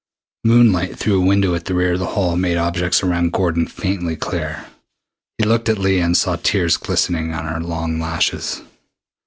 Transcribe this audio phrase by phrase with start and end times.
[0.43, 4.15] Moonlight through a window at the rear of the hall made objects around Gordon fairly
[4.15, 4.65] clear.
[5.37, 8.63] He looked at Leah and saw tears glistening on her long lashes.